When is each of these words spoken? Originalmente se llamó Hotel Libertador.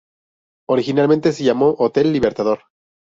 Originalmente 0.67 1.31
se 1.31 1.43
llamó 1.43 1.75
Hotel 1.77 2.11
Libertador. 2.11 2.61